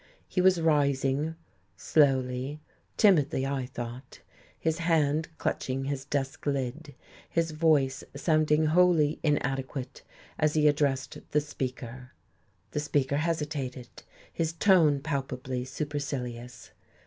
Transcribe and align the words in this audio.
He 0.27 0.41
was 0.41 0.59
rising, 0.59 1.35
slowly, 1.75 2.59
timidly, 2.97 3.45
I 3.45 3.67
thought, 3.67 4.19
his 4.57 4.79
hand 4.79 5.27
clutching 5.37 5.83
his 5.85 6.05
desk 6.05 6.47
lid, 6.47 6.95
his 7.29 7.51
voice 7.51 8.03
sounding 8.15 8.65
wholly 8.65 9.19
inadequate 9.21 10.01
as 10.39 10.55
he 10.55 10.67
addressed 10.67 11.19
the 11.29 11.39
Speaker. 11.39 12.13
The 12.71 12.79
Speaker 12.79 13.17
hesitated, 13.17 13.89
his 14.33 14.53
tone 14.53 15.01
palpably 15.01 15.65
supercilious. 15.65 16.71